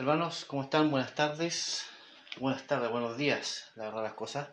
[0.00, 0.90] Hermanos, ¿cómo están?
[0.90, 1.84] Buenas tardes.
[2.38, 4.48] Buenas tardes, buenos días, la verdad las cosas.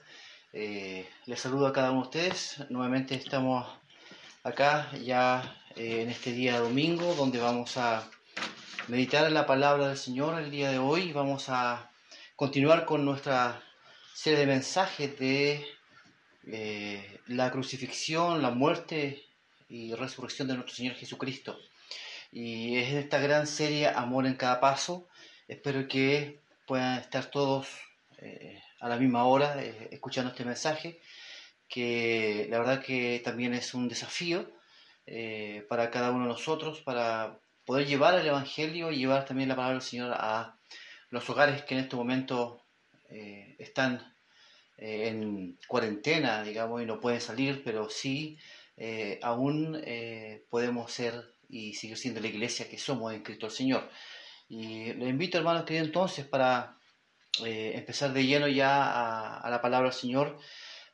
[0.52, 2.70] Eh, les saludo a cada uno de ustedes.
[2.70, 3.66] Nuevamente estamos
[4.44, 8.10] acá ya eh, en este día domingo donde vamos a
[8.90, 11.14] meditar en la palabra del Señor el día de hoy.
[11.14, 11.92] Vamos a
[12.36, 13.64] continuar con nuestra
[14.14, 15.66] serie de mensajes de
[16.46, 19.24] eh, la crucifixión, la muerte
[19.70, 21.58] y resurrección de nuestro Señor Jesucristo.
[22.34, 25.08] Y es esta gran serie Amor en cada paso
[25.48, 27.70] Espero que puedan estar todos
[28.18, 31.00] eh, a la misma hora eh, escuchando este mensaje,
[31.70, 34.52] que la verdad que también es un desafío
[35.06, 39.56] eh, para cada uno de nosotros, para poder llevar el Evangelio y llevar también la
[39.56, 40.58] palabra del Señor a
[41.12, 42.62] los hogares que en este momento
[43.58, 44.14] están
[44.78, 48.38] en cuarentena, digamos, y no pueden salir, pero sí
[49.22, 49.82] aún
[50.50, 53.90] podemos ser y seguir siendo la iglesia que somos en Cristo el Señor.
[54.50, 56.78] Y les invito, hermanos queridos, entonces, para
[57.46, 60.40] eh, empezar de lleno ya a, la palabra del Señor,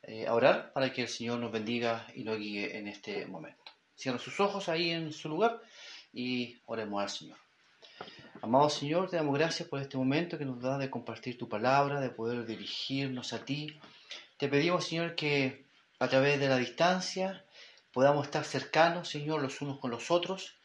[0.02, 3.64] eh, a orar para que el Señor nos bendiga y nos guíe en este momento.
[3.96, 5.62] Cierren sus ojos ahí en su lugar
[6.12, 7.38] y oremos al Señor.
[8.42, 12.02] Amado Señor, te damos gracias por este momento que nos da de compartir tu palabra,
[12.02, 13.80] de poder dirigirnos a ti.
[14.38, 15.66] Te pedimos, Señor, que
[16.00, 17.46] a través de la distancia
[17.94, 20.56] podamos estar cercanos, Señor, los unos con los otros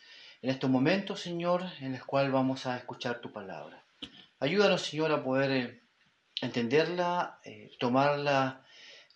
[0.40, 3.84] en estos momentos, Señor, en los cuales vamos a escuchar tu palabra.
[4.38, 5.82] Ayúdanos, Señor, a poder eh,
[6.40, 8.64] entenderla, eh, tomarla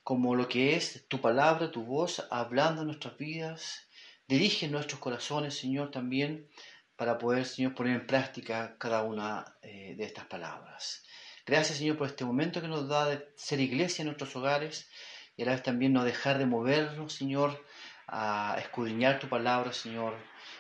[0.03, 3.87] como lo que es tu palabra, tu voz, hablando en nuestras vidas.
[4.27, 6.49] Dirige nuestros corazones, Señor, también
[6.97, 11.05] para poder, Señor, poner en práctica cada una eh, de estas palabras.
[11.47, 14.89] Gracias, Señor, por este momento que nos da de ser iglesia en nuestros hogares
[15.37, 17.65] y a la vez también no dejar de movernos, Señor,
[18.09, 20.15] a escudriñar tu palabra, Señor,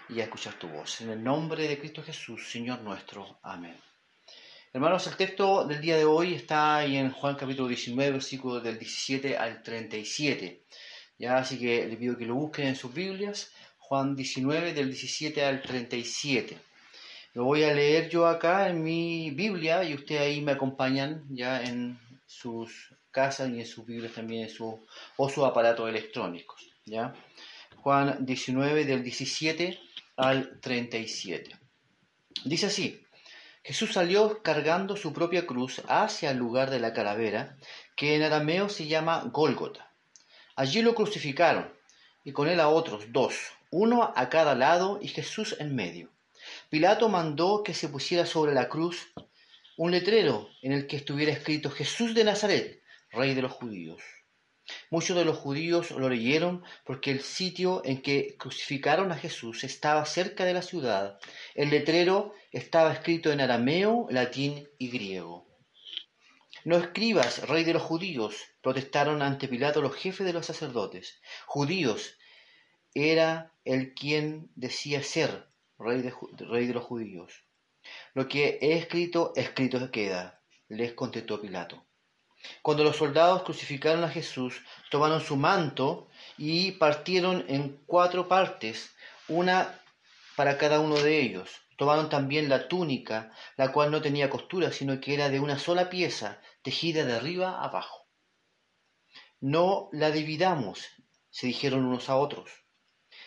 [0.09, 1.01] y a escuchar tu voz.
[1.01, 3.39] En el nombre de Cristo Jesús, Señor nuestro.
[3.43, 3.77] Amén.
[4.73, 8.79] Hermanos, el texto del día de hoy está ahí en Juan capítulo 19, versículo del
[8.79, 10.65] 17 al 37.
[11.19, 13.53] Ya, así que les pido que lo busquen en sus Biblias.
[13.79, 16.59] Juan 19 del 17 al 37.
[17.35, 21.63] Lo voy a leer yo acá en mi Biblia y ustedes ahí me acompañan ya
[21.63, 24.87] en sus casas y en sus Biblias también en su,
[25.17, 26.73] o sus aparatos electrónicos.
[26.87, 27.15] ¿ya?
[27.83, 29.77] Juan 19 del 17
[30.17, 31.51] al 37.
[32.45, 33.05] Dice así,
[33.65, 37.57] Jesús salió cargando su propia cruz hacia el lugar de la calavera,
[37.97, 39.93] que en arameo se llama Gólgota.
[40.55, 41.73] Allí lo crucificaron,
[42.23, 43.35] y con él a otros dos,
[43.73, 46.13] uno a cada lado y Jesús en medio.
[46.71, 49.13] Pilato mandó que se pusiera sobre la cruz
[49.77, 54.01] un letrero en el que estuviera escrito Jesús de Nazaret, rey de los judíos.
[54.91, 60.05] Muchos de los judíos lo leyeron porque el sitio en que crucificaron a Jesús estaba
[60.05, 61.19] cerca de la ciudad.
[61.55, 65.49] El letrero estaba escrito en arameo, latín y griego.
[66.65, 71.21] No escribas, rey de los judíos, protestaron ante Pilato los jefes de los sacerdotes.
[71.47, 72.17] Judíos
[72.95, 77.45] era el quien decía ser rey de, los judíos.
[78.15, 81.85] Lo que he escrito, escrito queda, les contestó Pilato.
[82.63, 86.09] Cuando los soldados crucificaron a Jesús, tomaron su manto
[86.39, 88.95] y partieron en cuatro partes,
[89.29, 89.81] una
[90.37, 91.51] para cada uno de ellos.
[91.77, 95.91] Tomaron también la túnica, la cual no tenía costura, sino que era de una sola
[95.91, 98.07] pieza, tejida de arriba abajo.
[99.41, 100.87] No la dividamos,
[101.31, 102.51] se dijeron unos a otros.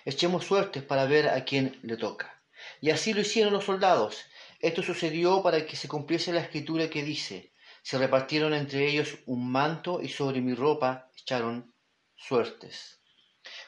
[0.05, 2.41] Echemos suertes para ver a quién le toca.
[2.79, 4.23] Y así lo hicieron los soldados.
[4.59, 7.51] Esto sucedió para que se cumpliese la escritura que dice,
[7.85, 11.71] se repartieron entre ellos un manto y sobre mi ropa echaron
[12.15, 12.99] suertes.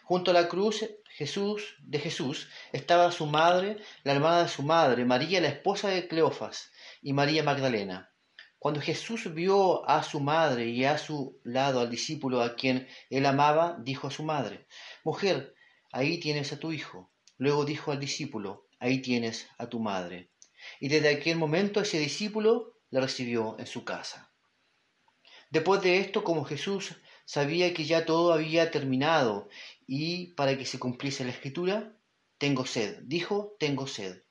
[0.06, 5.06] Junto a la cruz Jesús, de Jesús estaba su madre, la hermana de su madre,
[5.06, 8.12] María, la esposa de Cleofas, y María Magdalena.
[8.58, 13.24] Cuando Jesús vio a su madre y a su lado al discípulo a quien él
[13.24, 14.66] amaba, dijo a su madre,
[15.04, 15.54] Mujer,
[15.92, 17.14] ahí tienes a tu hijo.
[17.38, 20.32] Luego dijo al discípulo, ahí tienes a tu madre.
[20.80, 24.32] Y desde aquel momento ese discípulo la recibió en su casa.
[25.50, 26.96] Después de esto, como Jesús
[27.26, 29.50] sabía que ya todo había terminado
[29.86, 31.94] y para que se cumpliese la escritura,
[32.38, 34.24] tengo sed, dijo, tengo sed.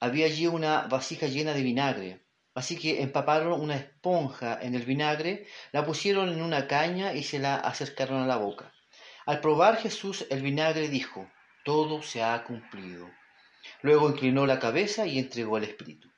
[0.00, 5.46] Había allí una vasija llena de vinagre, así que empaparon una esponja en el vinagre,
[5.72, 8.72] la pusieron en una caña y se la acercaron a la boca.
[9.26, 11.30] Al probar Jesús el vinagre dijo,
[11.64, 13.08] todo se ha cumplido.
[13.82, 16.08] Luego inclinó la cabeza y entregó el Espíritu.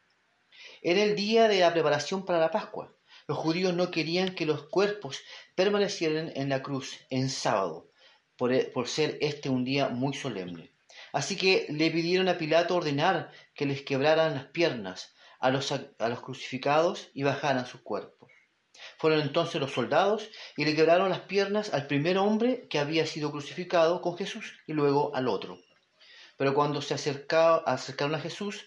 [0.82, 2.92] Era el día de la preparación para la Pascua.
[3.26, 5.20] Los judíos no querían que los cuerpos
[5.54, 7.90] permanecieran en la cruz en sábado,
[8.36, 10.72] por, e, ser este un día muy solemne.
[11.12, 16.08] Así que le pidieron a Pilato ordenar que les quebraran las piernas, a los, a
[16.08, 18.30] los crucificados y bajaran sus cuerpos.
[18.98, 23.30] Fueron entonces los soldados y le quebraron las piernas al primer hombre que había sido
[23.30, 25.58] crucificado con Jesús y luego al otro.
[26.36, 28.66] Pero cuando se acercaron a Jesús,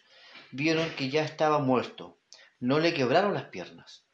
[0.51, 2.17] vieron que ya estaba muerto.
[2.59, 4.05] No le quebraron las piernas,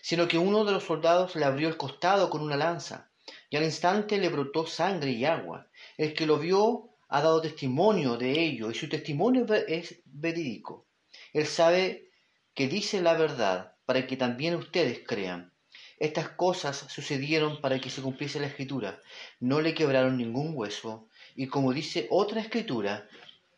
[0.00, 3.10] sino que uno de los soldados le abrió el costado con una lanza,
[3.50, 5.68] y al instante le brotó sangre y agua.
[5.96, 10.86] El que lo vio ha dado testimonio de ello, y su testimonio es verídico.
[11.32, 12.10] Él sabe
[12.54, 15.52] que dice la verdad, para que también ustedes crean.
[15.98, 19.00] Estas cosas sucedieron para que se cumpliese la escritura.
[19.40, 23.08] No le quebraron ningún hueso, y como dice otra escritura,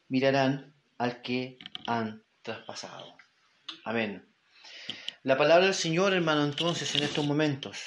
[0.09, 3.17] mirarán al que han traspasado.
[3.85, 4.33] Amén.
[5.23, 7.83] La palabra del Señor, hermano, entonces en estos momentos,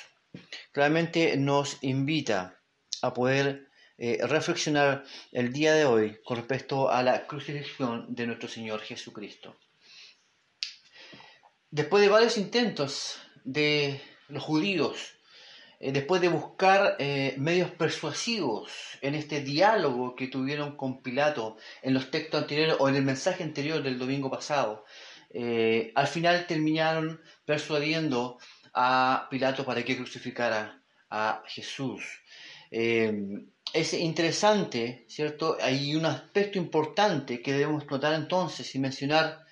[0.71, 2.61] claramente nos invita
[3.01, 8.47] a poder eh, reflexionar el día de hoy con respecto a la crucifixión de nuestro
[8.47, 9.57] Señor Jesucristo.
[11.69, 15.18] Después de varios intentos de los judíos,
[15.79, 18.69] después de buscar eh, medios persuasivos
[19.01, 23.43] en este diálogo que tuvieron con Pilato en los textos anteriores o en el mensaje
[23.43, 24.85] anterior del domingo pasado,
[25.31, 28.39] eh, al final terminaron persuadiendo
[28.73, 32.03] a Pilato para que crucificara a Jesús.
[32.71, 35.57] es interesante, ¿cierto?
[35.61, 39.45] Hay un aspecto importante que debemos notar entonces y mencionar,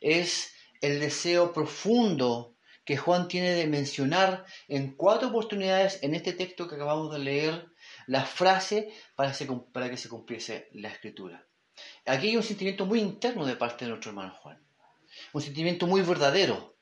[0.00, 2.54] es el deseo profundo
[2.84, 7.66] que Juan tiene de mencionar en cuatro oportunidades en este texto que acabamos de leer
[8.06, 11.46] la frase para, que se cumpliese la escritura.
[12.06, 14.58] Aquí hay un sentimiento muy interno de parte de nuestro hermano Juan,
[15.32, 16.76] un sentimiento muy verdadero.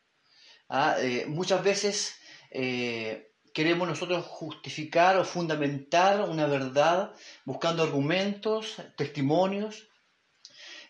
[0.68, 0.96] ¿ah?
[0.98, 2.16] Eh, muchas veces
[2.50, 7.12] eh, queremos nosotros justificar o fundamentar una verdad
[7.44, 9.88] buscando argumentos, testimonios,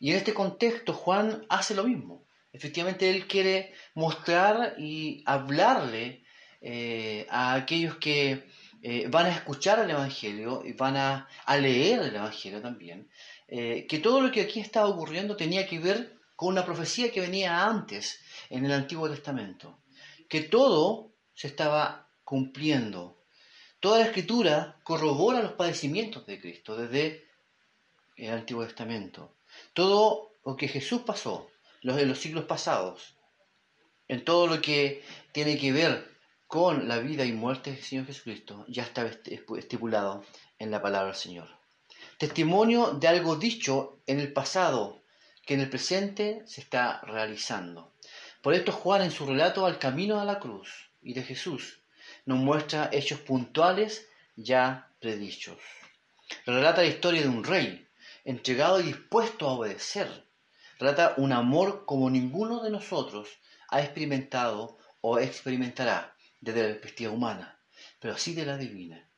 [0.00, 2.27] y en este contexto Juan hace lo mismo.
[2.52, 6.24] Efectivamente, Él quiere mostrar y hablarle
[6.60, 8.48] eh, a aquellos que
[8.82, 11.28] eh, van a escuchar el Evangelio y van a,
[11.60, 13.08] leer el Evangelio también,
[13.48, 17.20] eh, que todo lo que aquí estaba ocurriendo tenía que ver con una profecía que
[17.20, 19.80] venía antes en el Antiguo Testamento,
[20.28, 23.18] que todo se estaba cumpliendo.
[23.80, 27.28] Toda la escritura corrobora los padecimientos de Cristo desde
[28.16, 29.34] el Antiguo Testamento.
[29.72, 31.50] Todo lo que Jesús pasó,
[31.82, 33.16] los de los siglos pasados,
[34.08, 36.08] en todo lo que tiene que ver
[36.46, 39.06] con la vida y muerte del Señor Jesucristo, ya está
[39.56, 40.24] estipulado
[40.58, 41.48] en la palabra del Señor.
[42.16, 45.02] Testimonio de algo dicho en el pasado,
[45.44, 47.92] que en el presente se está realizando.
[48.42, 51.80] Por esto Juan en su relato al camino a la cruz y de Jesús
[52.24, 55.58] nos muestra hechos puntuales ya predichos.
[56.44, 57.86] Relata la historia de un rey,
[58.24, 60.27] entregado y dispuesto a obedecer,
[60.78, 63.28] Trata un amor como ninguno de nosotros
[63.68, 67.60] ha experimentado o experimentará desde la perspectiva humana,
[67.98, 69.10] pero sí de la divina.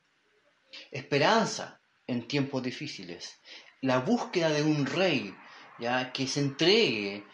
[0.89, 3.39] Esperanza en tiempos difíciles,
[3.81, 5.33] la búsqueda de un rey
[5.79, 7.25] ya que se entregue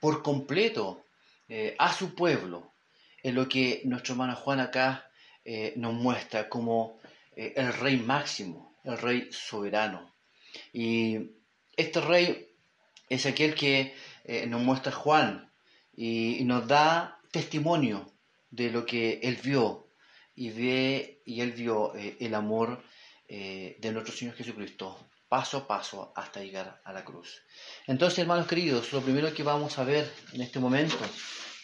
[0.00, 1.04] por completo
[1.48, 2.74] eh, a su pueblo,
[3.22, 5.10] es lo que nuestro hermano Juan acá
[5.44, 7.00] eh, nos muestra como
[7.36, 10.14] eh, el rey máximo, el rey soberano.
[10.72, 11.30] Y
[11.76, 12.47] este rey
[13.08, 15.52] es aquel que eh, nos muestra Juan
[15.96, 18.12] y, nos da testimonio
[18.50, 19.88] de lo que él vio
[20.34, 22.82] y ve y él vio eh, el amor
[23.26, 24.98] eh, de nuestro Señor Jesucristo
[25.28, 27.42] paso a paso hasta llegar a la cruz.
[27.86, 30.96] Entonces, hermanos queridos, lo primero que vamos a ver en este momento,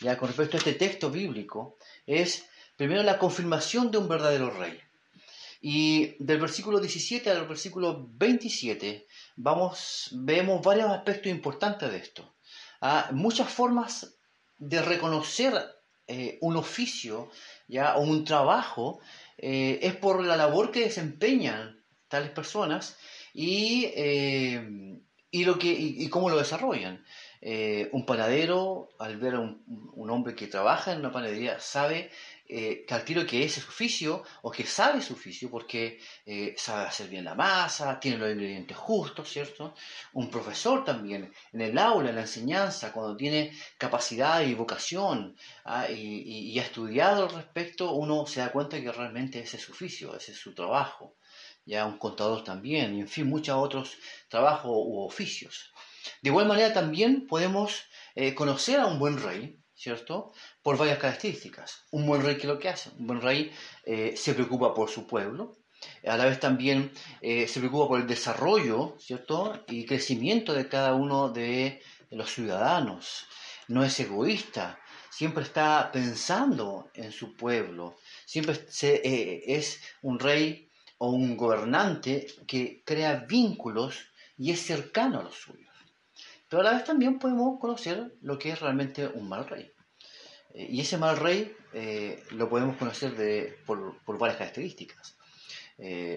[0.01, 2.47] ya con respecto a este texto bíblico, es
[2.77, 4.79] primero la confirmación de un verdadero rey.
[5.67, 9.07] Y del versículo 17 al versículo 27
[9.37, 12.35] vamos, vemos varios aspectos importantes de esto.
[12.83, 13.09] ¿ah?
[13.13, 14.15] muchas formas
[14.59, 15.55] de reconocer
[16.07, 17.31] eh, un oficio
[17.67, 17.97] ¿ya?
[17.97, 19.01] o un trabajo
[19.39, 22.99] eh, es por la labor que desempeñan tales personas
[23.33, 27.03] y, eh, y, lo que, y, cómo lo desarrollan.
[27.93, 32.11] un panadero, al ver a un, un, hombre que trabaja en una panadería, sabe
[32.47, 37.09] eh, que que es su oficio o que sabe su oficio porque eh, sabe hacer
[37.09, 39.75] bien la masa, tiene los ingredientes justos, ¿cierto?
[40.13, 45.89] Un profesor también, en el aula, en la enseñanza, cuando tiene capacidad y vocación ah,
[45.91, 50.15] y, ha estudiado al respecto, uno se da cuenta que realmente ese es su oficio,
[50.17, 51.17] ese es su trabajo.
[51.65, 53.97] Ya un contador también, y en fin, muchos otros
[54.29, 55.73] trabajos u oficios.
[56.21, 57.85] De igual manera también podemos
[58.15, 60.33] eh, conocer a un buen rey, ¿cierto?
[60.63, 61.85] Por varias características.
[61.91, 62.89] Un buen rey, que lo que hace?
[62.99, 63.53] Un buen rey
[63.85, 65.59] eh, se preocupa por su pueblo,
[66.07, 69.63] a la vez también eh, se preocupa por el desarrollo, ¿cierto?
[69.69, 73.27] Y crecimiento de cada uno de los ciudadanos.
[73.69, 74.79] no es egoísta,
[75.11, 82.83] siempre está pensando en su pueblo, siempre eh, es un rey o un gobernante que
[82.87, 84.07] crea vínculos
[84.39, 85.75] y es cercano a los suyos.
[86.49, 89.74] Pero a la vez también podemos conocer lo que es realmente un mal rey.
[90.55, 95.17] Eh, y ese mal rey eh, lo podemos conocer de, por, varias características.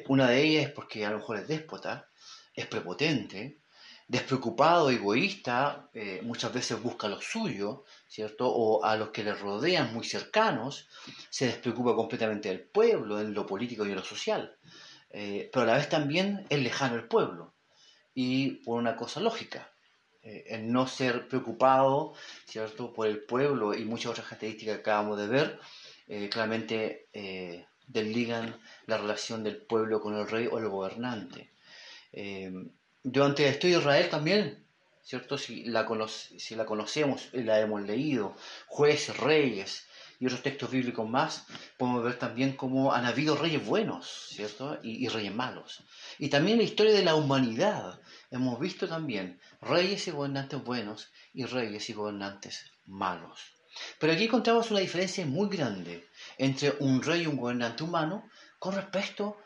[0.07, 2.07] una de ellas es porque a lo mejor es déspota,
[2.53, 3.59] es prepotente,
[4.07, 8.47] despreocupado, egoísta, eh, muchas veces busca lo suyo, ¿cierto?
[8.47, 10.87] O a los que le rodean muy cercanos,
[11.29, 14.55] se despreocupa completamente del pueblo, en lo político y en lo social.
[15.09, 17.53] Eh, pero a la vez también es lejano el pueblo.
[18.13, 19.71] Y por una cosa lógica,
[20.27, 22.13] eh, el no ser preocupado,
[22.45, 22.93] ¿cierto?
[22.93, 25.59] Por el pueblo y muchas otras características que acabamos de ver,
[26.31, 27.07] claramente
[27.85, 31.51] desligan la relación del pueblo con el rey o el gobernante
[33.03, 34.65] durante el estudio de Israel también,
[35.01, 35.37] ¿cierto?
[35.37, 38.35] Si la, si la conocemos y la hemos leído,
[38.67, 39.87] jueces, reyes
[40.19, 41.45] y otros textos bíblicos más,
[41.77, 44.79] podemos ver también cómo han habido reyes buenos, ¿cierto?
[44.83, 45.83] Y, reyes malos.
[46.17, 47.99] Y también en la historia de la humanidad
[48.31, 53.39] hemos visto también reyes y gobernantes buenos y reyes y gobernantes malos.
[53.99, 56.07] Pero aquí encontramos una diferencia muy grande
[56.37, 59.37] entre un rey y un gobernante humano con respecto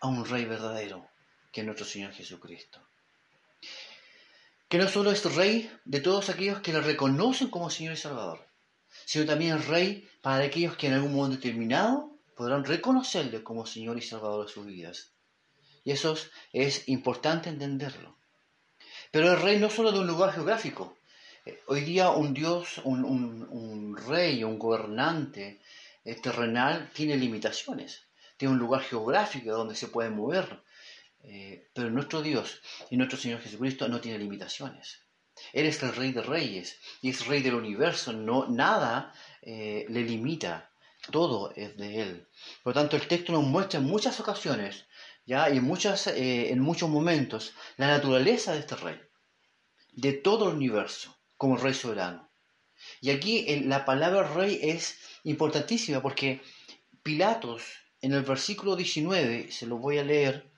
[0.00, 1.08] a un rey verdadero,
[1.50, 2.80] que es nuestro Señor Jesucristo
[4.68, 8.47] que no solo es rey de todos aquellos que le reconocen como Señor y Salvador,
[9.08, 14.02] sino también rey para aquellos que en algún momento determinado podrán reconocerle como Señor y
[14.02, 15.12] Salvador de sus vidas.
[15.82, 16.14] Y eso
[16.52, 18.18] es importante entenderlo.
[19.10, 20.98] Pero el rey no solo de un lugar geográfico.
[21.46, 25.58] Eh, hoy día un Dios, un, un rey, un gobernante
[26.04, 28.02] eh, terrenal tiene limitaciones.
[28.36, 30.60] Tiene un lugar geográfico donde se puede mover.
[31.22, 32.60] Eh, pero nuestro Dios
[32.90, 35.07] y nuestro Señor Jesucristo no tiene limitaciones.
[35.52, 38.12] Él es el Rey de Reyes y es Rey del universo.
[38.12, 40.70] No, nada eh, le limita.
[41.10, 42.28] Todo es de Él.
[42.62, 44.86] Por lo tanto, el texto nos muestra en muchas ocasiones,
[45.24, 49.00] ya y en, muchas, eh, en muchos momentos, la naturaleza de este Rey,
[49.92, 52.28] de todo el universo, como Rey soberano.
[53.00, 56.40] Y aquí la palabra Rey es importantísima porque
[57.02, 57.62] Pilatos,
[58.02, 60.50] en el versículo 19, se lo voy a leer,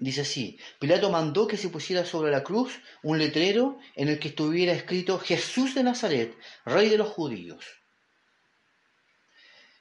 [0.00, 4.28] Dice así, Pilato mandó que se pusiera sobre la cruz un letrero en el que
[4.28, 7.62] estuviera escrito Jesús de Nazaret, rey de los judíos.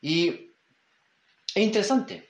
[0.01, 0.51] Y
[1.55, 2.27] es interesante,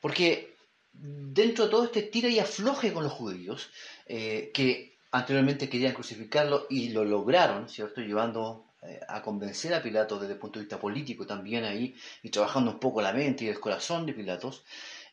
[0.00, 0.54] porque
[0.92, 3.68] dentro de todo este tira y afloje con los judíos,
[4.06, 8.00] eh, que anteriormente querían crucificarlo y lo lograron, ¿cierto?
[8.00, 12.30] Llevando eh, a convencer a Pilato desde el punto de vista político también ahí, y
[12.30, 14.64] trabajando un poco la mente y el corazón de Pilatos.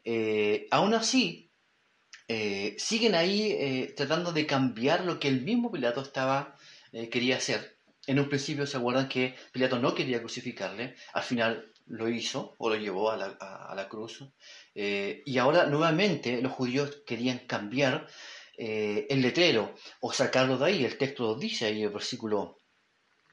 [0.04, 1.51] Eh, aún así,
[2.34, 6.56] eh, siguen ahí eh, tratando de cambiar lo que el mismo Pilato estaba,
[6.94, 7.76] eh, quería hacer.
[8.08, 12.70] En un principio se acuerdan que Pilato no quería crucificarle, al final lo hizo o
[12.70, 14.24] lo llevó a la, cruz.
[14.74, 18.08] y ahora nuevamente los judíos querían cambiar
[18.58, 20.86] el letrero o sacarlo de ahí.
[20.86, 22.60] El texto lo dice ahí, el versículo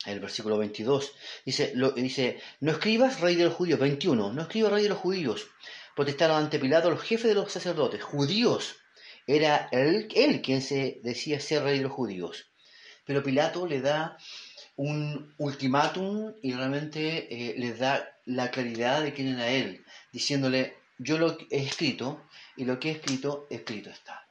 [0.06, 1.12] el versículo 22,
[1.44, 5.46] dice, dice, no escribas rey de los judíos, 21, no escribas rey de los judíos,
[5.94, 8.76] protestaron ante Pilato los jefes de los sacerdotes, judíos,
[9.28, 12.50] era él, quien se decía ser rey de los judíos.
[13.04, 14.16] Pero Pilato le da
[14.76, 21.18] un ultimátum y realmente eh, le da la claridad de quién era él, diciéndole, yo
[21.18, 22.24] lo he escrito
[22.56, 24.26] y lo que he escrito, escrito está.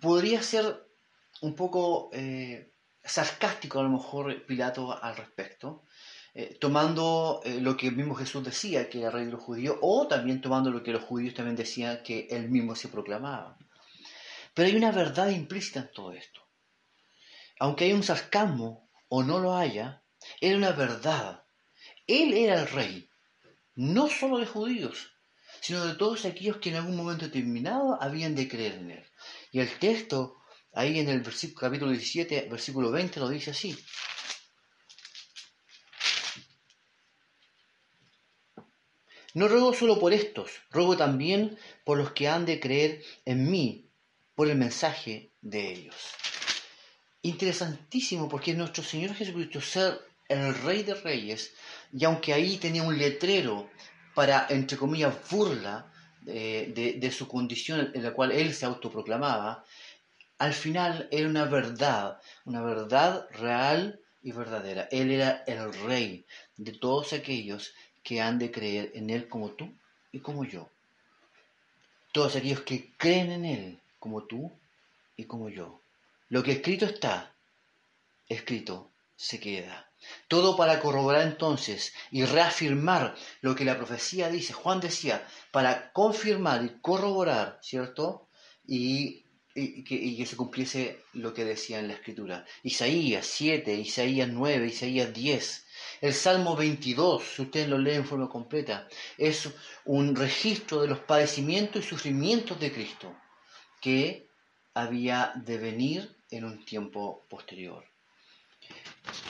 [0.00, 0.84] Podría ser
[1.40, 2.72] un poco eh,
[3.04, 5.84] sarcástico a lo mejor Pilato al respecto,
[6.34, 9.76] eh, tomando eh, lo que el mismo Jesús decía, que era rey de los judíos,
[9.82, 13.58] o también tomando lo que los judíos también decían, que él mismo se proclamaba.
[14.54, 16.40] Pero hay una verdad implícita en todo esto.
[17.60, 20.02] Aunque hay un sarcasmo o no lo haya,
[20.40, 21.44] era una verdad.
[22.06, 23.08] Él era el rey,
[23.74, 25.12] no solo de judíos,
[25.60, 29.04] sino de todos aquellos que en algún momento determinado habían de creer en él.
[29.52, 30.36] Y el texto,
[30.72, 31.22] ahí en el
[31.58, 33.76] capítulo 17, versículo 20, lo dice así.
[39.34, 43.88] No ruego solo por estos, ruego también por los que han de creer en mí
[44.34, 45.96] por el mensaje de ellos.
[47.22, 51.54] Interesantísimo porque nuestro Señor Jesucristo ser el Rey de Reyes,
[51.92, 53.70] y aunque ahí tenía un letrero
[54.14, 59.64] para, entre comillas, burla de, de su condición en la cual Él se autoproclamaba,
[60.38, 64.88] al final era una verdad, una verdad real y verdadera.
[64.90, 69.72] Él era el Rey de todos aquellos que han de creer en Él como tú
[70.10, 70.68] y como yo.
[72.12, 74.52] Todos aquellos que creen en Él como tú
[75.16, 75.80] y como yo.
[76.28, 77.34] Lo que escrito está,
[78.28, 79.88] escrito se queda.
[80.26, 84.52] Todo para corroborar entonces y reafirmar lo que la profecía dice.
[84.52, 88.26] Juan decía, para confirmar y corroborar, ¿cierto?
[88.66, 92.44] Y, que, se cumpliese lo que decía en la escritura.
[92.62, 95.66] Isaías 7, Isaías 9, Isaías 10.
[96.00, 99.48] El Salmo 22, si ustedes lo leen en forma completa, es
[99.84, 103.14] un registro de los padecimientos y sufrimientos de Cristo
[103.80, 104.28] que
[104.74, 107.84] había de venir en un tiempo posterior.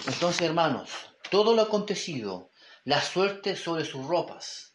[0.06, 0.90] Entonces, hermanos,
[1.30, 2.50] todo lo acontecido,
[2.84, 4.74] la suerte sobre sus ropas,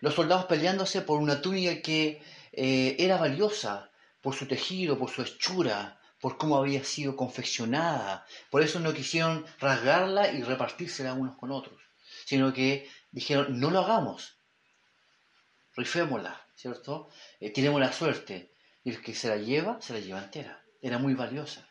[0.00, 2.22] los soldados peleándose por una túnica que
[2.52, 8.26] eh, era valiosa por su tejido, por su hechura, por cómo había sido confeccionada.
[8.50, 11.80] Por eso no quisieron rasgarla y repartírsela unos con otros,
[12.24, 14.36] sino que dijeron, no lo hagamos,
[15.76, 17.10] rifémosla, ¿cierto?
[17.38, 18.50] Eh, tenemos la suerte.
[18.82, 20.64] Y el que se la lleva, se la lleva entera.
[20.82, 21.64] Era muy valiosa.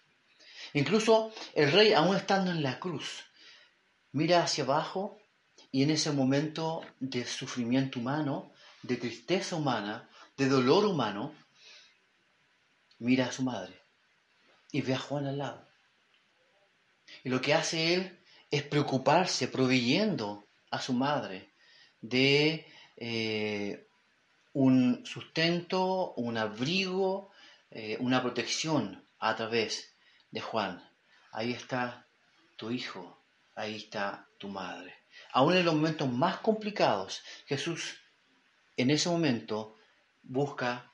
[0.71, 3.25] Incluso el rey, aún estando en la cruz,
[4.13, 5.19] mira hacia abajo
[5.69, 11.35] y en ese momento de sufrimiento humano, de tristeza humana, de dolor humano,
[13.00, 13.85] mira a su madre
[14.75, 15.65] y ve a Juan al lado.
[17.24, 18.20] Y lo que hace él
[18.51, 21.53] es preocuparse, proveyendo a su madre
[22.01, 22.67] de
[22.98, 23.88] eh,
[24.51, 27.32] un sustento, un abrigo,
[27.72, 29.96] eh, una protección a través
[30.29, 30.84] de Juan.
[31.32, 32.05] Ahí está
[32.58, 33.24] tu hijo,
[33.55, 34.94] ahí está tu madre.
[35.32, 37.98] Aún en los momentos más complicados, Jesús
[38.75, 39.77] en ese momento
[40.22, 40.91] busca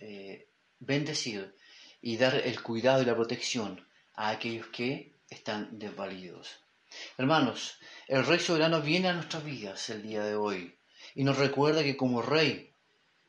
[0.00, 0.48] eh,
[0.80, 1.54] bendecir
[2.02, 6.60] y dar el cuidado y la protección a aquellos que están desvalidos.
[7.16, 7.78] Hermanos,
[8.08, 10.76] el Rey Soberano viene a nuestras vidas el día de hoy
[11.14, 12.74] y nos recuerda que como Rey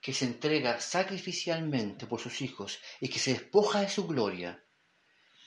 [0.01, 4.63] que se entrega sacrificialmente por sus hijos y que se despoja de su gloria,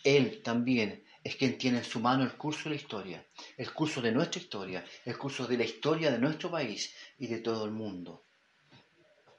[0.04, 4.00] él también es quien tiene en su mano el curso de la historia, el curso
[4.00, 7.72] de nuestra historia, el curso de la historia de nuestro país y de todo el
[7.72, 8.26] mundo.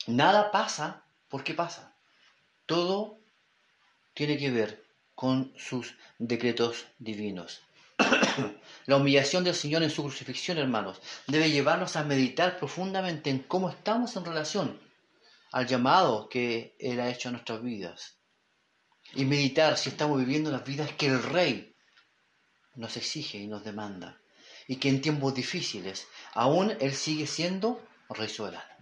[0.08, 1.96] Nada pasa porque pasa.
[2.66, 3.25] Todo
[4.16, 7.62] tiene que ver con sus decretos divinos.
[8.88, 13.70] la humillación del Señor en su crucifixión, hermanos, debe llevarnos a meditar profundamente en cómo
[13.70, 14.80] estamos en relación
[15.52, 18.18] al llamado que Él ha hecho a nuestras vidas
[19.14, 21.76] y meditar si estamos viviendo las vidas que el Rey
[22.76, 24.20] nos exige y nos demanda.
[24.68, 28.75] Y que en tiempos difíciles aún Él sigue siendo Rey soberano.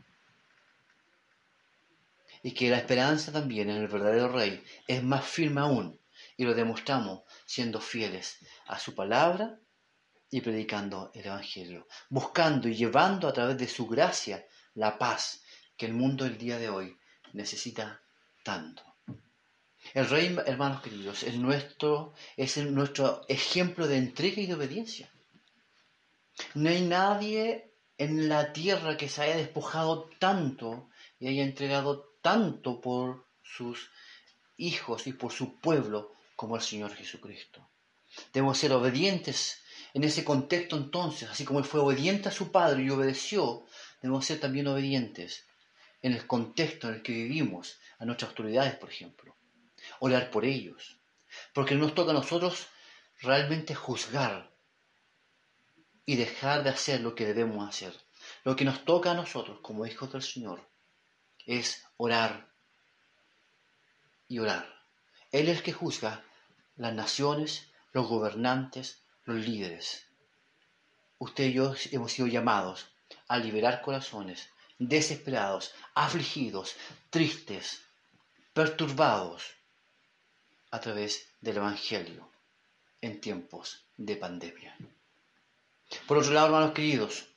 [2.44, 6.00] Y que la esperanza también en el verdadero Rey es más firme aún.
[6.38, 9.60] Y lo demostramos siendo fieles a su palabra
[10.30, 11.88] y predicando el Evangelio.
[12.10, 15.42] Buscando y llevando a través de su gracia la paz
[15.78, 16.98] que el mundo el día de hoy
[17.34, 18.02] necesita
[18.44, 18.84] tanto.
[19.94, 25.10] El rey, hermanos queridos, es nuestro, es nuestro ejemplo de entrega y de obediencia.
[26.56, 32.82] No hay nadie en la tierra que se haya despojado tanto y haya entregado tanto
[32.82, 33.92] por sus
[34.58, 37.70] hijos y por su pueblo como el Señor Jesucristo.
[38.34, 39.62] Debemos ser obedientes
[39.94, 43.66] en ese contexto entonces, así como Él fue obediente a su Padre y obedeció,
[44.02, 45.46] debemos ser también obedientes
[46.02, 49.36] en el contexto en el que vivimos, a nuestras autoridades, por ejemplo
[50.00, 50.98] orar por ellos,
[51.54, 52.68] porque nos toca a nosotros
[53.22, 54.52] realmente juzgar
[56.06, 57.94] y dejar de hacer lo que debemos hacer.
[58.44, 60.70] Lo que nos toca a nosotros como hijos del Señor
[61.46, 62.50] es orar
[64.28, 64.68] y orar.
[65.32, 66.24] Él es el que juzga
[66.76, 70.06] las naciones, los gobernantes, los líderes.
[71.20, 72.88] Usted y yo hemos sido llamados
[73.28, 76.76] a liberar corazones desesperados, afligidos,
[77.10, 77.82] tristes,
[78.54, 79.56] perturbados,
[80.72, 82.28] a través del Evangelio
[83.02, 84.76] en tiempos de pandemia.
[86.08, 87.28] Por otro lado, hermanos queridos,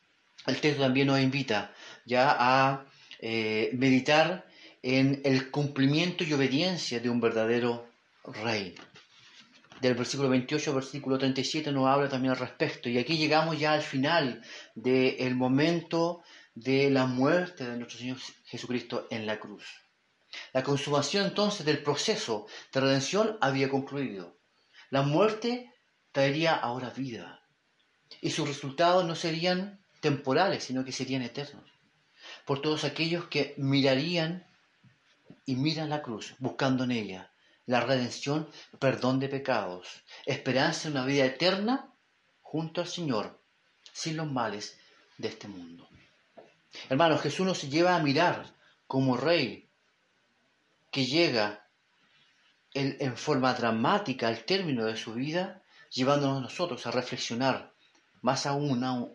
[0.46, 1.74] el texto también nos invita
[2.06, 2.86] ya a
[3.20, 4.46] eh, meditar
[4.82, 7.88] en el cumplimiento y obediencia de un verdadero
[8.24, 8.74] rey.
[9.80, 12.88] Del versículo 28 al versículo 37 nos habla también al respecto.
[12.88, 14.42] Y aquí llegamos ya al final
[14.74, 16.22] del momento
[16.54, 19.64] de la muerte de nuestro Señor Jesucristo en la cruz.
[20.52, 24.38] La consumación entonces del proceso de redención había concluido.
[24.90, 25.72] La muerte
[26.12, 27.42] traería ahora vida
[28.20, 31.75] y sus resultados no serían temporales, sino que serían eternos.
[32.46, 34.46] Por todos aquellos que mirarían
[35.44, 37.30] y miran la cruz, buscando en ella
[37.66, 39.88] la redención, perdón de pecados,
[40.24, 41.92] esperanza en una vida eterna
[42.40, 43.38] junto al Señor,
[43.92, 44.78] sin los males
[45.18, 45.88] de este mundo.
[46.88, 48.54] Hermanos, Jesús nos lleva a mirar
[48.86, 49.68] como Rey
[50.90, 51.66] que llega
[52.72, 57.72] en forma dramática al término de su vida llevándonos nosotros a reflexionar
[58.22, 58.46] más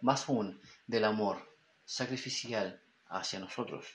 [0.02, 1.48] más aún del amor
[1.86, 2.82] sacrificial
[3.12, 3.86] hacia nosotros.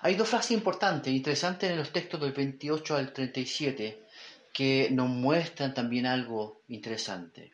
[0.00, 4.06] Hay dos frases importantes e interesantes en los textos del 28 al 37
[4.52, 7.52] que nos muestran también algo interesante.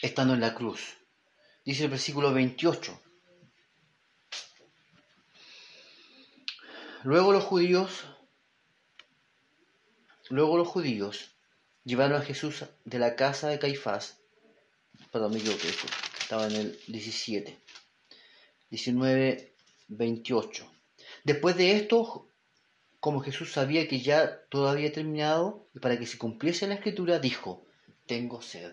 [0.00, 0.96] Estando en la cruz.
[1.64, 3.00] Dice el versículo 28.
[7.04, 8.04] Luego los judíos,
[10.30, 11.34] luego los judíos
[11.84, 14.20] llevaron a Jesús de la casa de Caifás,
[15.12, 15.68] perdón, me equivoqué,
[16.18, 17.60] estaba en el 17,
[18.74, 19.54] 19,
[19.86, 20.72] 28.
[21.22, 22.26] Después de esto,
[22.98, 27.20] como Jesús sabía que ya todo había terminado, y para que se cumpliese la escritura,
[27.20, 27.64] dijo,
[28.06, 28.72] tengo sed.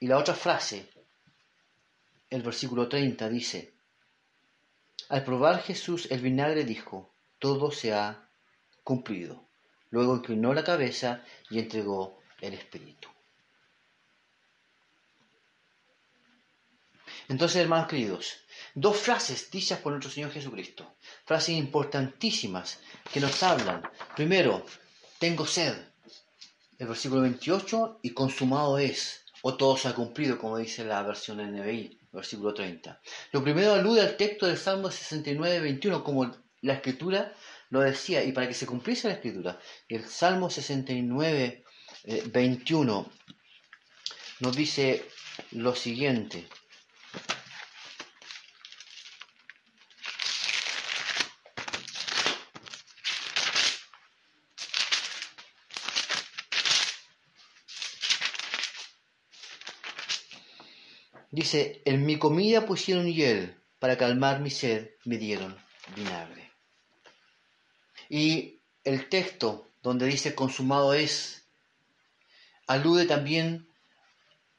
[0.00, 0.90] Y la otra frase,
[2.30, 3.74] el versículo 30, dice,
[5.08, 8.28] al probar Jesús el vinagre dijo, todo se ha
[8.82, 9.46] cumplido.
[9.90, 13.08] Luego inclinó la cabeza y entregó el Espíritu.
[17.28, 18.38] Entonces, hermanos queridos,
[18.74, 22.78] dos frases dichas por nuestro Señor Jesucristo, frases importantísimas
[23.12, 23.82] que nos hablan.
[24.14, 24.64] Primero,
[25.18, 25.74] tengo sed,
[26.78, 31.38] el versículo 28, y consumado es, o todo se ha cumplido, como dice la versión
[31.38, 33.00] NBI, versículo 30.
[33.32, 37.32] Lo primero alude al texto del Salmo 69, 21, como la escritura
[37.70, 39.58] lo decía, y para que se cumpliese la escritura.
[39.88, 41.64] El Salmo 69,
[42.26, 43.36] 21 eh,
[44.40, 45.08] nos dice
[45.52, 46.46] lo siguiente.
[61.36, 65.54] Dice, en mi comida pusieron hiel, para calmar mi sed me dieron
[65.94, 66.50] vinagre.
[68.08, 71.46] Y el texto donde dice consumado es,
[72.66, 73.68] alude también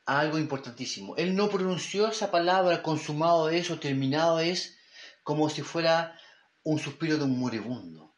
[0.06, 1.16] a algo importantísimo.
[1.16, 4.78] Él no pronunció esa palabra consumado es o terminado es
[5.24, 6.16] como si fuera
[6.62, 8.14] un suspiro de un moribundo.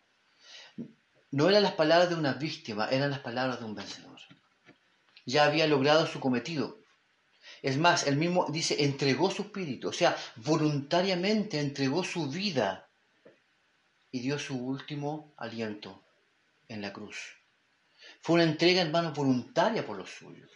[1.31, 4.19] No eran las palabras de una víctima, eran las palabras de un vencedor.
[5.25, 6.79] Ya había logrado su cometido.
[7.61, 12.87] Es más, él mismo dice, entregó su espíritu, o sea, voluntariamente entregó su vida
[14.11, 16.01] y dio su último aliento
[16.67, 17.17] en la cruz.
[18.21, 20.49] Fue una entrega, hermano, voluntaria por los suyos.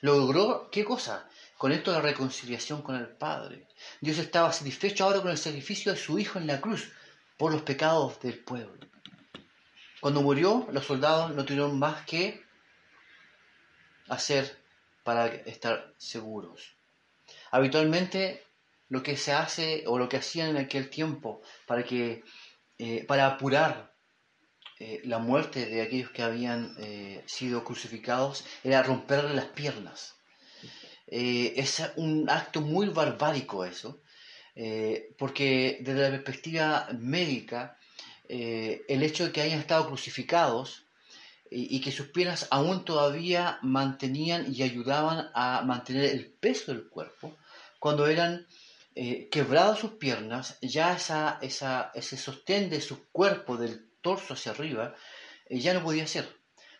[0.00, 1.28] Logró, ¿qué cosa?
[1.58, 3.66] Con esto la reconciliación con el Padre.
[4.00, 6.90] Dios estaba satisfecho ahora con el sacrificio de su Hijo en la cruz
[7.36, 8.86] por los pecados del pueblo.
[10.00, 12.42] Cuando murió, los soldados no tuvieron más que
[14.08, 14.65] hacer
[15.06, 16.74] para estar seguros.
[17.52, 18.42] Habitualmente
[18.88, 22.24] lo que se hace o lo que hacían en aquel tiempo para que
[22.78, 23.94] eh, para apurar
[24.80, 30.16] eh, la muerte de aquellos que habían eh, sido crucificados era romperle las piernas.
[31.06, 34.02] es un acto muy barbárico eso,
[35.18, 37.78] porque desde la perspectiva médica,
[38.28, 40.85] el hecho de que hayan estado crucificados
[41.50, 47.36] y, que sus piernas aún todavía mantenían y ayudaban a mantener el peso del cuerpo,
[47.78, 48.46] cuando eran
[48.94, 54.52] eh, quebradas sus piernas, ya esa, esa, ese sostén de su cuerpo, del torso hacia
[54.52, 54.94] arriba,
[55.48, 56.28] eh, ya no podía ser.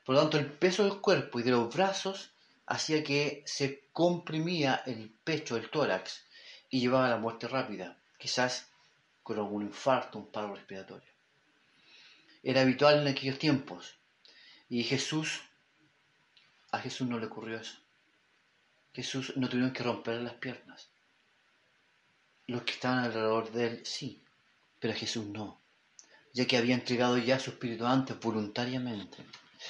[0.04, 2.30] Por lo tanto, el peso del cuerpo y de los brazos
[2.66, 6.24] hacía que se comprimía el pecho, el tórax,
[6.70, 8.68] y llevaba a la muerte rápida, quizás
[9.22, 11.12] con algún infarto, un paro respiratorio.
[12.42, 13.95] Era habitual en aquellos tiempos
[14.68, 15.42] y Jesús,
[16.72, 17.78] a Jesús no le ocurrió eso.
[18.92, 20.88] Jesús no tuvieron que romper las piernas.
[22.46, 24.22] Los que estaban alrededor de él sí,
[24.80, 25.60] pero a Jesús no,
[26.32, 29.18] ya que había entregado ya su espíritu antes voluntariamente.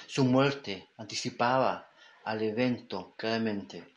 [0.07, 1.91] Su muerte anticipaba
[2.25, 3.97] al evento claramente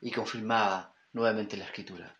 [0.00, 2.14] y confirmaba nuevamente la escritura.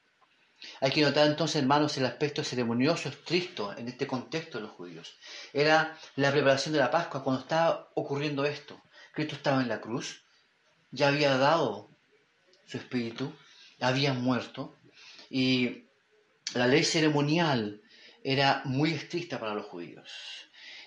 [0.80, 5.16] Hay que notar entonces, hermanos, el aspecto ceremonioso estricto en este contexto de los judíos.
[5.52, 8.80] Era la preparación de la Pascua cuando estaba ocurriendo esto.
[9.12, 10.24] Cristo estaba en la cruz,
[10.90, 11.90] ya había dado
[12.66, 13.32] su espíritu,
[13.80, 14.76] había muerto
[15.30, 15.84] y
[16.54, 17.82] la ley ceremonial
[18.22, 20.10] era muy estricta para los judíos.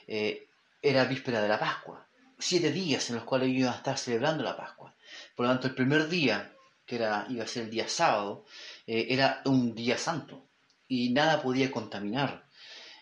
[0.07, 0.47] Eh,
[0.81, 4.57] era víspera de la Pascua, siete días en los cuales iban a estar celebrando la
[4.57, 4.95] Pascua.
[5.35, 6.53] Por lo tanto, el primer día
[6.89, 8.45] que era, iba a ser el día sábado,
[8.91, 10.49] eh, era un día santo
[10.87, 12.47] y nada podía contaminar.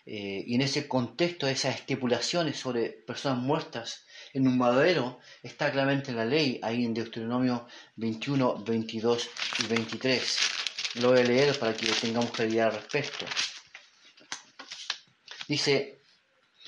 [0.04, 6.10] Eh, y en ese contexto, esas estipulaciones sobre personas muertas en un madero está claramente
[6.10, 10.38] en la ley, ahí en Deuteronomio 21, 22 y 23.
[10.96, 13.24] Lo voy a leer para que tengamos claridad al respecto.
[15.48, 16.02] Dice,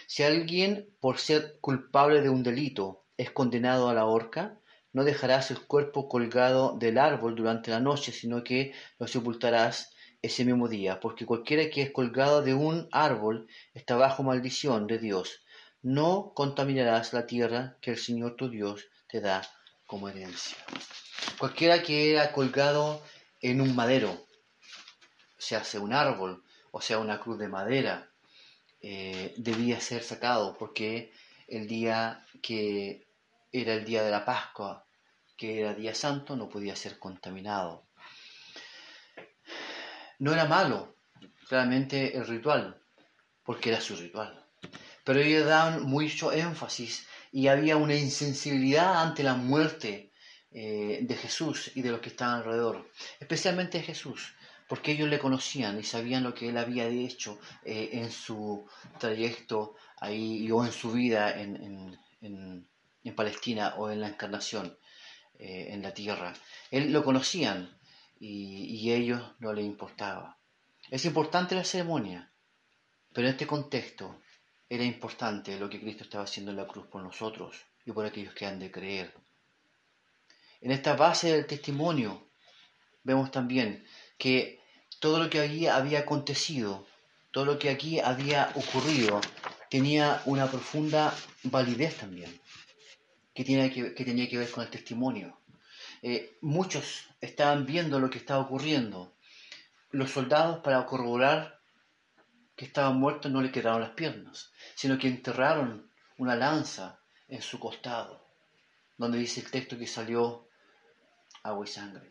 [0.06, 4.59] si alguien por ser culpable de un delito es condenado a la horca,
[4.92, 10.44] no dejarás el cuerpo colgado del árbol durante la noche, sino que lo sepultarás ese
[10.44, 15.42] mismo día, porque cualquiera que es colgado de un árbol está bajo maldición de Dios.
[15.82, 19.42] No contaminarás la tierra que el Señor tu Dios te da
[19.86, 20.58] como herencia.
[21.38, 23.02] Cualquiera que era colgado
[23.40, 24.26] en un madero,
[25.38, 28.10] sea un árbol o sea una cruz de madera,
[28.82, 31.12] eh, debía ser sacado porque
[31.48, 33.06] el día que
[33.52, 34.86] era el día de la Pascua,
[35.36, 37.86] que era día santo, no podía ser contaminado.
[40.18, 40.96] No era malo,
[41.48, 42.80] claramente, el ritual,
[43.44, 44.46] porque era su ritual.
[45.04, 50.12] Pero ellos daban mucho énfasis y había una insensibilidad ante la muerte
[50.52, 54.34] eh, de Jesús y de los que estaban alrededor, especialmente de Jesús,
[54.68, 58.66] porque ellos le conocían y sabían lo que él había hecho eh, en su
[58.98, 61.98] trayecto ahí o en su vida en,
[63.14, 64.76] Palestina o en la encarnación
[65.38, 66.34] eh, en la tierra.
[66.70, 67.78] Él lo conocían
[68.18, 70.38] y, a ellos no les importaba.
[70.90, 72.30] Es importante la ceremonia,
[73.12, 74.20] pero en este contexto
[74.68, 78.34] era importante lo que Cristo estaba haciendo en la cruz por nosotros y por aquellos
[78.34, 79.14] que han de creer.
[80.60, 82.28] En esta base del testimonio
[83.02, 83.86] vemos también
[84.18, 84.60] que
[84.98, 86.86] todo lo que allí había acontecido,
[87.30, 89.22] todo lo que aquí había ocurrido,
[89.70, 92.40] tenía una profunda validez también,
[93.34, 95.38] que, tiene que, que tenía que ver con el testimonio.
[96.02, 99.12] Eh, muchos estaban viendo lo que estaba ocurriendo.
[99.90, 101.60] Los soldados, para corroborar
[102.56, 107.58] que estaban muertos, no le quedaron las piernas, sino que enterraron una lanza en su
[107.58, 108.24] costado,
[108.98, 110.48] donde dice el texto que salió
[111.42, 112.10] agua y sangre.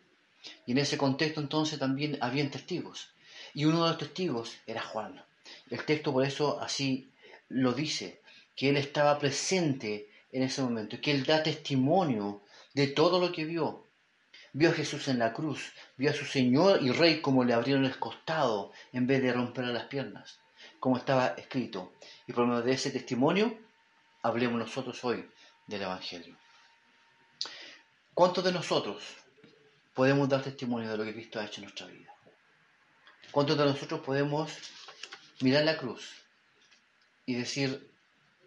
[0.65, 3.13] Y en ese contexto entonces también habían testigos.
[3.53, 5.23] Y uno de los testigos era Juan.
[5.69, 7.12] El texto por eso así
[7.49, 8.21] lo dice,
[8.55, 13.45] que él estaba presente en ese momento, que él da testimonio de todo lo que
[13.45, 13.85] vio.
[14.53, 17.85] Vio a Jesús en la cruz, vio a su Señor y Rey como le abrieron
[17.85, 20.39] el costado en vez de romperle las piernas,
[20.79, 21.93] como estaba escrito.
[22.27, 23.57] Y por medio de ese testimonio,
[24.23, 25.29] hablemos nosotros hoy
[25.67, 26.35] del Evangelio.
[28.13, 29.03] ¿Cuántos de nosotros
[29.93, 32.13] podemos dar testimonio de lo que Cristo ha hecho en nuestra vida?
[33.31, 34.51] ¿Cuántos de nosotros podemos
[35.41, 36.11] mirar la cruz
[37.25, 37.88] y decir,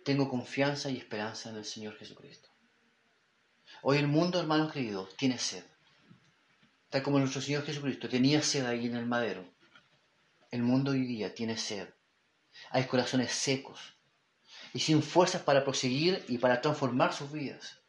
[0.04, 2.48] tengo confianza y esperanza en el Señor Jesucristo?
[3.82, 5.64] Hoy el mundo, hermanos queridos, tiene sed.
[6.90, 9.44] Tal como nuestro Señor Jesucristo tenía sed ahí en el madero.
[10.50, 11.88] El mundo hoy día tiene sed.
[12.70, 13.94] Hay corazones secos
[14.74, 17.80] y sin fuerzas para proseguir y para transformar sus vidas.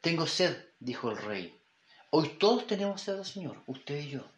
[0.00, 1.60] Tengo sed, dijo el rey.
[2.10, 4.30] Hoy todos tenemos sed del Señor, usted y yo.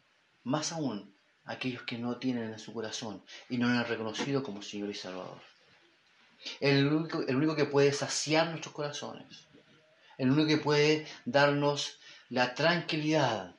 [0.43, 4.63] Más aún aquellos que no tienen en su corazón y no lo han reconocido como
[4.63, 5.50] Señor y Salvador.
[6.61, 9.51] El único, el único que puede saciar nuestros corazones
[10.21, 11.99] el único que puede darnos
[12.29, 13.57] la tranquilidad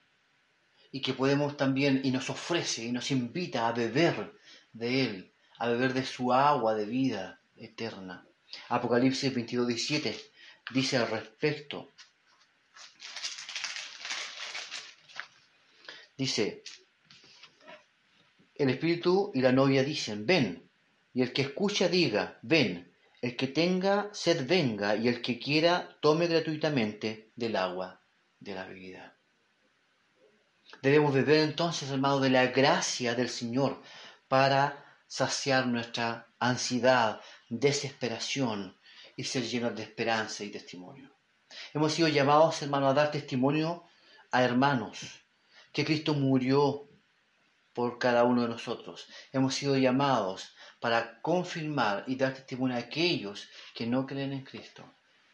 [0.92, 4.38] y que podemos también, y nos ofrece y nos invita a beber
[4.72, 8.28] de Él, a beber de su agua de vida eterna.
[8.70, 10.22] Apocalipsis 22, 17
[10.72, 11.90] dice al respecto,
[16.16, 16.62] dice,
[18.54, 20.71] el Espíritu y la novia dicen, ven,
[21.14, 25.98] y el que escucha diga, ven, el que tenga sed venga, y el que quiera
[26.02, 28.02] tome gratuitamente del agua
[28.40, 29.18] de la vida.
[30.82, 33.82] Debemos beber entonces, hermano, de la gracia del Señor
[34.28, 38.78] para saciar nuestra ansiedad, desesperación
[39.16, 41.12] y ser llenos de esperanza y testimonio.
[41.74, 43.84] Hemos sido llamados, hermano, a dar testimonio
[44.32, 45.26] a hermanos,
[45.74, 46.90] que Cristo murió
[47.74, 49.08] por cada uno de nosotros.
[49.32, 54.84] Hemos sido llamados para confirmar y dar testimonio a aquellos que no creen en Cristo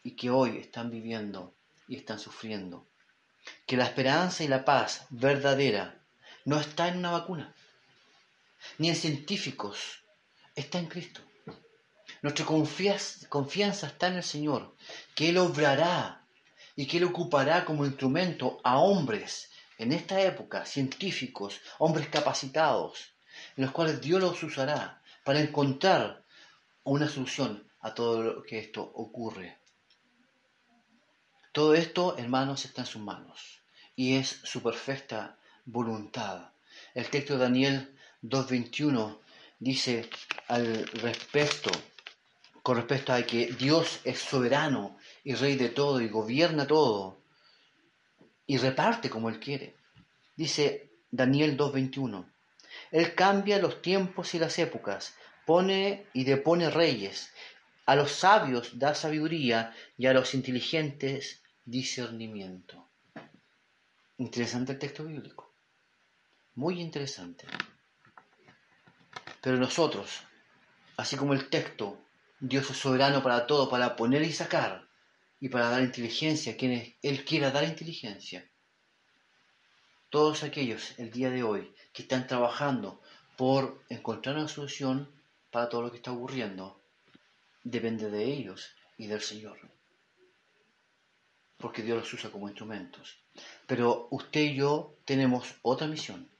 [0.04, 1.54] y que hoy están viviendo
[1.88, 2.86] y están sufriendo.
[3.66, 5.98] Que la esperanza y la paz verdadera
[6.44, 7.54] no está en una vacuna,
[8.76, 10.02] ni en científicos,
[10.54, 11.22] está en Cristo.
[12.20, 14.76] Nuestra confianza está en el Señor,
[15.14, 16.26] que Él obrará
[16.76, 23.12] y que Él ocupará como instrumento a hombres en esta época, científicos, hombres capacitados,
[23.56, 26.24] en los cuales Dios los usará para encontrar
[26.84, 29.58] una solución a todo lo que esto ocurre.
[31.52, 33.62] Todo esto, hermanos, está en sus manos
[33.96, 36.50] y es su perfecta voluntad.
[36.94, 39.18] El texto de Daniel 2.21
[39.58, 40.08] dice
[40.48, 41.70] al respecto,
[42.62, 47.18] con respecto a que Dios es soberano y rey de todo y gobierna todo
[48.46, 49.76] y reparte como Él quiere.
[50.36, 52.24] Dice Daniel 2.21,
[52.90, 55.14] Él cambia los tiempos y las épocas,
[55.46, 57.32] pone y depone reyes,
[57.86, 62.88] a los sabios da sabiduría y a los inteligentes discernimiento.
[64.18, 65.54] Interesante el texto bíblico.
[66.54, 67.46] Muy interesante.
[69.40, 70.22] Pero nosotros,
[70.96, 71.98] así como el texto,
[72.40, 74.88] Dios es soberano para todo, para poner y sacar,
[75.40, 78.48] y para dar inteligencia a quienes Él quiera dar inteligencia.
[80.10, 83.00] Todos aquellos el día de hoy que están trabajando
[83.36, 85.10] por encontrar una solución
[85.50, 86.80] para todo lo que está ocurriendo,
[87.62, 89.58] depende de ellos y del Señor.
[91.58, 93.18] Porque Dios los usa como instrumentos.
[93.66, 96.30] Pero usted y yo tenemos otra misión.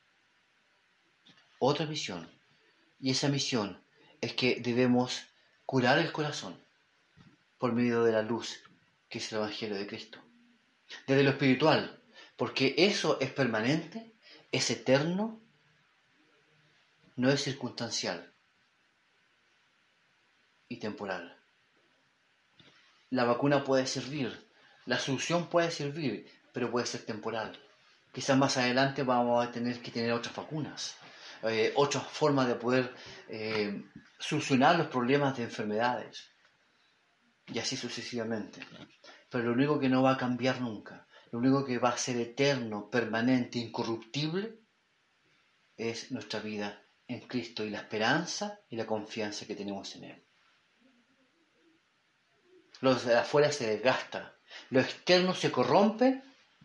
[1.59, 2.31] Otra misión.
[3.01, 3.83] Y esa misión
[4.21, 5.27] es que debemos
[5.67, 6.59] curar el corazón
[7.59, 8.63] por medio de la luz
[9.09, 10.19] que es el Evangelio de Cristo.
[11.07, 11.98] Desde lo espiritual,
[12.39, 14.15] porque eso es permanente,
[14.53, 15.41] es eterno,
[17.17, 18.33] no es circunstancial
[20.69, 21.37] y temporal.
[23.11, 24.49] La vacuna puede servir,
[24.87, 27.59] la solución puede servir, pero puede ser temporal.
[28.13, 30.97] Quizás más adelante vamos a tener que tener otras vacunas,
[31.43, 32.95] eh, otras formas de poder
[33.29, 33.83] eh,
[34.17, 36.31] solucionar los problemas de enfermedades
[37.49, 38.65] y así sucesivamente.
[39.29, 42.17] Pero lo único que no va a cambiar nunca, lo único que va a ser
[42.17, 44.59] eterno, permanente, incorruptible,
[45.77, 50.25] es nuestra vida en Cristo y la esperanza y la confianza que tenemos en Él.
[52.81, 54.37] Lo de afuera se desgasta,
[54.71, 56.23] lo externo se corrompe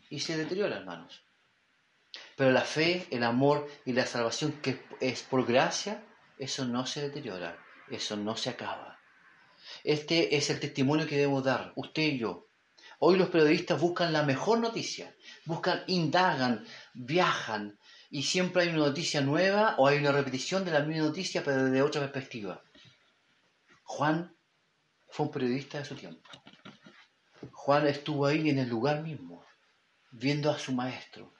[0.10, 1.23] y se deteriora, hermanos.
[2.36, 6.04] Pero la fe, el amor y la salvación que es por gracia,
[6.38, 7.58] eso no se deteriora,
[7.89, 8.99] eso no se acaba.
[9.84, 12.49] Este es el testimonio que debemos dar, usted y yo.
[12.99, 17.77] Hoy los periodistas buscan la mejor noticia, buscan, indagan, viajan
[18.10, 21.65] y siempre hay una noticia nueva o hay una repetición de la misma noticia pero
[21.65, 22.63] desde otra perspectiva.
[23.84, 24.36] Juan
[25.10, 26.29] fue un periodista de su tiempo.
[27.51, 29.45] Juan estuvo ahí en el lugar mismo,
[30.12, 31.34] viendo a su maestro,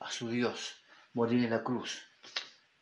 [0.00, 0.76] a su Dios,
[1.12, 2.02] morir en la cruz,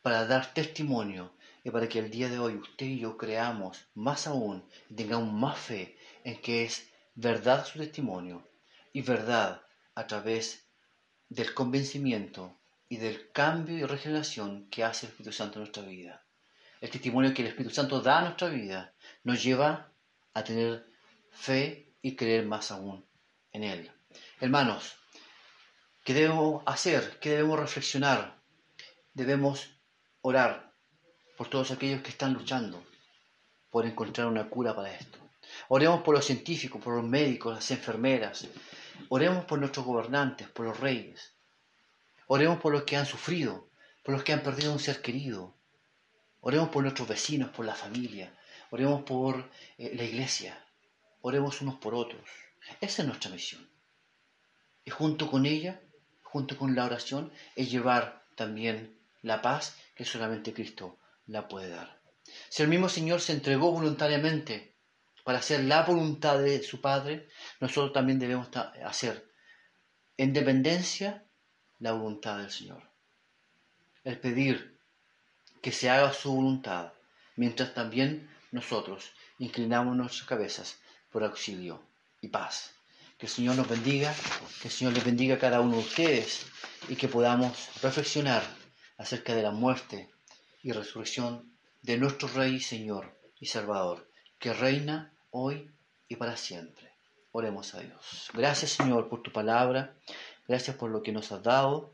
[0.01, 4.27] para dar testimonio y para que el día de hoy usted y yo creamos más
[4.27, 8.47] aún y tengamos más fe en que es verdad su testimonio
[8.93, 9.63] y verdad
[9.95, 10.69] a través
[11.29, 16.23] del convencimiento y del cambio y regeneración que hace el Espíritu Santo en nuestra vida.
[16.79, 19.91] El testimonio que el Espíritu Santo da a nuestra vida nos lleva
[20.35, 20.85] a tener
[21.31, 23.03] fe y creer más aún
[23.51, 23.91] en Él.
[24.39, 24.95] Hermanos,
[26.03, 27.17] ¿qué debemos hacer?
[27.19, 28.39] ¿Qué debemos reflexionar?
[29.15, 29.71] Debemos
[30.21, 30.71] orar
[31.35, 32.85] por todos aquellos que están luchando
[33.71, 35.26] por encontrar una cura para esto.
[35.69, 38.47] Oremos por los científicos, por los médicos, las enfermeras.
[39.09, 41.33] Oremos por nuestros gobernantes, por los reyes.
[42.27, 43.69] Oremos por los que han sufrido,
[44.03, 45.55] por los que han perdido un ser querido.
[46.39, 48.33] Oremos por nuestros vecinos, por la familia.
[48.71, 50.57] Oremos por eh, la iglesia.
[51.21, 52.29] Oremos unos por otros.
[52.79, 53.69] Esa es nuestra misión.
[54.85, 55.81] Y junto con ella,
[56.23, 61.99] junto con la oración, es llevar también la paz que solamente Cristo la puede dar.
[62.49, 64.76] Si el mismo Señor se entregó voluntariamente
[65.27, 67.27] para hacer la voluntad de su Padre,
[67.59, 68.47] nosotros también debemos
[68.85, 69.29] hacer
[70.15, 71.25] en dependencia
[71.79, 72.81] la voluntad del Señor.
[74.05, 74.79] El pedir
[75.61, 76.93] que se haga su voluntad,
[77.35, 80.79] mientras también nosotros inclinamos nuestras cabezas
[81.11, 81.83] por auxilio
[82.21, 82.71] y paz.
[83.17, 84.15] Que el Señor nos bendiga,
[84.61, 86.45] que el Señor les bendiga a cada uno de ustedes
[86.87, 88.43] y que podamos reflexionar
[88.97, 90.09] acerca de la muerte
[90.63, 94.09] y resurrección de nuestro Rey, Señor y Salvador,
[94.39, 95.71] que reina hoy
[96.07, 96.91] y para siempre.
[97.31, 98.29] Oremos a Dios.
[98.33, 99.95] Gracias, Señor, por tu palabra.
[100.47, 101.93] Gracias por lo que nos has dado.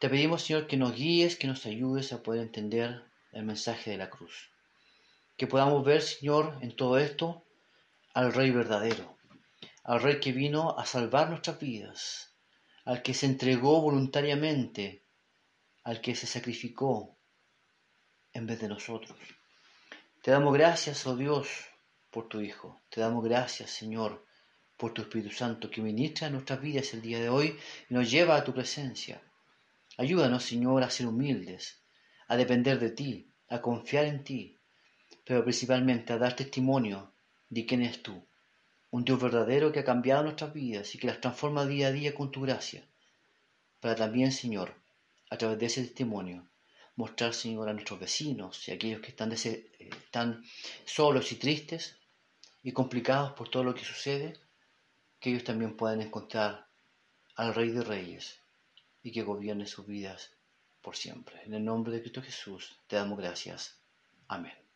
[0.00, 3.98] Te pedimos, Señor, que nos guíes, que nos ayudes a poder entender el mensaje de
[3.98, 4.50] la cruz.
[5.36, 7.44] Que podamos ver, Señor, en todo esto
[8.14, 9.16] al Rey verdadero,
[9.84, 12.34] al Rey que vino a salvar nuestras vidas,
[12.84, 15.04] al que se entregó voluntariamente,
[15.84, 17.16] al que se sacrificó
[18.32, 19.16] en vez de nosotros.
[20.22, 21.48] Te damos gracias, oh Dios,
[22.10, 22.80] por tu Hijo.
[22.88, 24.24] Te damos gracias, Señor,
[24.76, 27.56] por tu Espíritu Santo que ministra nuestras vidas el día de hoy
[27.88, 29.22] y nos lleva a tu presencia.
[29.96, 31.82] Ayúdanos, Señor, a ser humildes,
[32.28, 34.56] a depender de ti, a confiar en ti,
[35.24, 37.12] pero principalmente a dar testimonio
[37.48, 38.26] de quién es tú,
[38.90, 42.14] un Dios verdadero que ha cambiado nuestras vidas y que las transforma día a día
[42.14, 42.82] con tu gracia,
[43.80, 44.74] para también, Señor,
[45.30, 46.48] a través de ese testimonio,
[46.96, 50.42] mostrar, Señor, a nuestros vecinos y a aquellos que están, eh, están
[50.84, 51.99] solos y tristes
[52.62, 54.38] y complicados por todo lo que sucede,
[55.18, 56.66] que ellos también puedan encontrar
[57.36, 58.40] al Rey de Reyes
[59.02, 60.30] y que gobierne sus vidas
[60.82, 61.42] por siempre.
[61.44, 63.78] En el nombre de Cristo Jesús te damos gracias.
[64.28, 64.69] Amén.